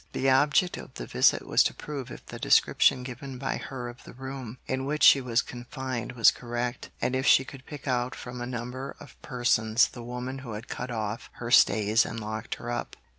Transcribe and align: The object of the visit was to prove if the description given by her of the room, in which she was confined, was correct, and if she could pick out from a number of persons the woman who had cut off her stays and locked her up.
The 0.13 0.31
object 0.31 0.77
of 0.77 0.95
the 0.95 1.05
visit 1.05 1.45
was 1.45 1.61
to 1.63 1.75
prove 1.75 2.09
if 2.09 2.25
the 2.25 2.39
description 2.39 3.03
given 3.03 3.37
by 3.37 3.57
her 3.57 3.87
of 3.87 4.03
the 4.03 4.13
room, 4.13 4.57
in 4.65 4.85
which 4.85 5.03
she 5.03 5.21
was 5.21 5.43
confined, 5.43 6.13
was 6.13 6.31
correct, 6.31 6.89
and 6.99 7.15
if 7.15 7.27
she 7.27 7.45
could 7.45 7.67
pick 7.67 7.87
out 7.87 8.15
from 8.15 8.41
a 8.41 8.47
number 8.47 8.95
of 8.99 9.21
persons 9.21 9.87
the 9.89 10.01
woman 10.01 10.39
who 10.39 10.53
had 10.53 10.67
cut 10.67 10.89
off 10.89 11.29
her 11.33 11.51
stays 11.51 12.03
and 12.03 12.19
locked 12.19 12.55
her 12.55 12.71
up. 12.71 12.95